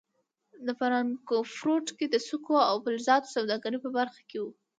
[0.65, 4.45] په فرانکفورټ کې د سکو او فلزاتو سوداګرۍ په برخه کې و.